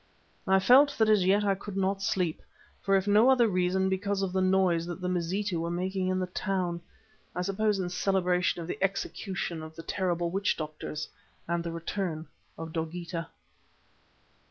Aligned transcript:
I 0.47 0.57
felt 0.57 0.97
that 0.97 1.09
as 1.11 1.25
yet 1.27 1.43
I 1.45 1.53
could 1.53 1.77
not 1.77 2.01
sleep; 2.01 2.41
if 2.81 2.83
for 2.83 3.03
no 3.07 3.29
other 3.29 3.47
reason 3.47 3.87
because 3.87 4.23
of 4.23 4.33
the 4.33 4.41
noise 4.41 4.87
that 4.87 4.99
the 4.99 5.07
Mazitu 5.07 5.61
were 5.61 5.69
making 5.69 6.07
in 6.07 6.17
the 6.17 6.25
town, 6.25 6.81
I 7.35 7.43
suppose 7.43 7.77
in 7.79 7.87
celebration 7.91 8.59
of 8.63 8.67
the 8.67 8.83
execution 8.83 9.61
of 9.61 9.75
the 9.75 9.83
terrible 9.83 10.31
witch 10.31 10.57
doctors 10.57 11.07
and 11.47 11.63
the 11.63 11.71
return 11.71 12.25
of 12.57 12.73
Dogeetah. 12.73 13.27